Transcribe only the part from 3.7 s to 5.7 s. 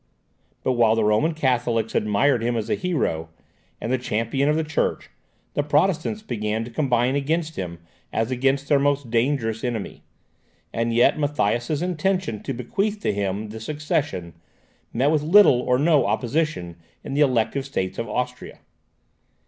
and the champion of the church, the